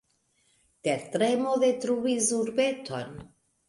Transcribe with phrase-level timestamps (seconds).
[0.87, 3.19] Tertremo detruis urbeton.